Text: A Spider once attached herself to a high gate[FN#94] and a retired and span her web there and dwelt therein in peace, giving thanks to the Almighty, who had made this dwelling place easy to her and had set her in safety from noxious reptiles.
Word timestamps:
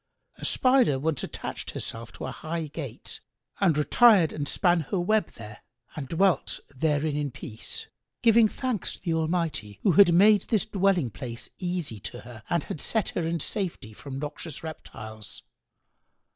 A 0.39 0.45
Spider 0.45 0.97
once 0.97 1.21
attached 1.23 1.69
herself 1.69 2.11
to 2.13 2.25
a 2.25 2.31
high 2.31 2.67
gate[FN#94] 2.69 3.19
and 3.59 3.77
a 3.77 3.79
retired 3.81 4.33
and 4.33 4.47
span 4.47 4.79
her 4.89 4.99
web 4.99 5.27
there 5.33 5.59
and 5.95 6.07
dwelt 6.07 6.59
therein 6.75 7.15
in 7.15 7.29
peace, 7.29 7.85
giving 8.23 8.47
thanks 8.47 8.93
to 8.95 9.01
the 9.03 9.13
Almighty, 9.13 9.77
who 9.83 9.91
had 9.91 10.11
made 10.11 10.47
this 10.47 10.65
dwelling 10.65 11.11
place 11.11 11.51
easy 11.59 11.99
to 11.99 12.21
her 12.21 12.41
and 12.49 12.63
had 12.63 12.81
set 12.81 13.09
her 13.09 13.21
in 13.27 13.39
safety 13.39 13.93
from 13.93 14.17
noxious 14.17 14.63
reptiles. 14.63 15.43